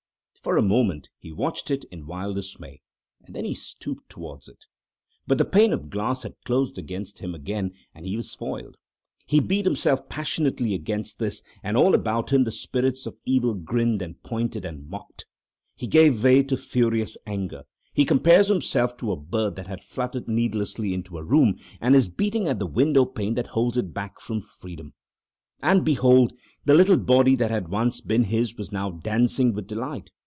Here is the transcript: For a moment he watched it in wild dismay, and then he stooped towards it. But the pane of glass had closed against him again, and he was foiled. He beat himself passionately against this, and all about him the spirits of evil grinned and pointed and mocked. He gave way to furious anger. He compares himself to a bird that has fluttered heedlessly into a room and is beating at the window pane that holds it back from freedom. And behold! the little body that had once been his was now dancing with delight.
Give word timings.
For 0.43 0.57
a 0.57 0.63
moment 0.63 1.07
he 1.19 1.31
watched 1.31 1.69
it 1.69 1.83
in 1.91 2.07
wild 2.07 2.33
dismay, 2.35 2.81
and 3.23 3.35
then 3.35 3.45
he 3.45 3.53
stooped 3.53 4.09
towards 4.09 4.47
it. 4.49 4.65
But 5.27 5.37
the 5.37 5.45
pane 5.45 5.71
of 5.71 5.91
glass 5.91 6.23
had 6.23 6.33
closed 6.45 6.79
against 6.79 7.19
him 7.19 7.35
again, 7.35 7.73
and 7.93 8.07
he 8.07 8.15
was 8.15 8.33
foiled. 8.33 8.75
He 9.27 9.39
beat 9.39 9.65
himself 9.65 10.09
passionately 10.09 10.73
against 10.73 11.19
this, 11.19 11.43
and 11.61 11.77
all 11.77 11.93
about 11.93 12.33
him 12.33 12.43
the 12.43 12.51
spirits 12.51 13.05
of 13.05 13.17
evil 13.23 13.53
grinned 13.53 14.01
and 14.01 14.23
pointed 14.23 14.65
and 14.65 14.89
mocked. 14.89 15.27
He 15.75 15.85
gave 15.85 16.23
way 16.23 16.41
to 16.41 16.57
furious 16.57 17.19
anger. 17.27 17.63
He 17.93 18.03
compares 18.03 18.47
himself 18.47 18.97
to 18.97 19.11
a 19.11 19.15
bird 19.15 19.55
that 19.57 19.67
has 19.67 19.83
fluttered 19.83 20.27
heedlessly 20.27 20.91
into 20.95 21.19
a 21.19 21.23
room 21.23 21.57
and 21.79 21.95
is 21.95 22.09
beating 22.09 22.47
at 22.47 22.57
the 22.57 22.65
window 22.65 23.05
pane 23.05 23.35
that 23.35 23.45
holds 23.45 23.77
it 23.77 23.93
back 23.93 24.19
from 24.19 24.41
freedom. 24.41 24.95
And 25.61 25.85
behold! 25.85 26.33
the 26.65 26.73
little 26.73 26.97
body 26.97 27.35
that 27.35 27.51
had 27.51 27.67
once 27.67 28.01
been 28.01 28.23
his 28.23 28.57
was 28.57 28.71
now 28.71 28.89
dancing 28.89 29.53
with 29.53 29.67
delight. 29.67 30.09